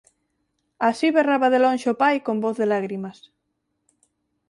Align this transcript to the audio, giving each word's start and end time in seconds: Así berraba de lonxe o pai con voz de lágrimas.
Así 0.89 1.07
berraba 1.17 1.51
de 1.53 1.59
lonxe 1.65 1.87
o 1.93 1.99
pai 2.03 2.15
con 2.25 2.35
voz 2.43 2.55
de 2.61 2.69
lágrimas. 2.73 3.17